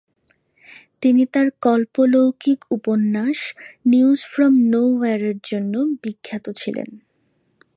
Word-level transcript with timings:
তিনি 1.01 1.23
তার 1.33 1.47
কল্পলৌকিক 1.61 2.59
উপন্যাস 2.71 3.39
নিউজ 3.85 4.19
ফ্রম 4.25 4.53
নোহোয়্যার-এর 4.71 5.37
জন্য 5.49 5.73
বিখ্যাত 6.03 6.45
ছিলেন। 6.57 6.89